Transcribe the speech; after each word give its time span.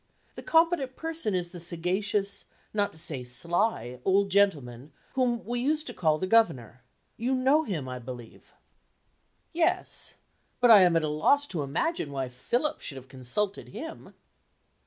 The 0.33 0.41
competent 0.41 0.95
person 0.95 1.35
is 1.35 1.49
the 1.49 1.59
sagacious 1.59 2.45
(not 2.73 2.91
to 2.93 2.97
say 2.97 3.23
sly) 3.23 3.99
old 4.03 4.31
gentleman 4.31 4.91
whom 5.13 5.45
we 5.45 5.59
used 5.59 5.85
to 5.85 5.93
call 5.93 6.17
the 6.17 6.25
Governor. 6.25 6.81
You 7.17 7.35
know 7.35 7.65
him, 7.65 7.87
I 7.87 7.99
believe?" 7.99 8.51
"Yes. 9.53 10.15
But 10.59 10.71
I 10.71 10.81
am 10.81 10.95
at 10.95 11.03
a 11.03 11.07
loss 11.07 11.45
to 11.49 11.61
imagine 11.61 12.11
why 12.11 12.29
Philip 12.29 12.81
should 12.81 12.95
have 12.95 13.09
consulted 13.09 13.67
him." 13.69 14.15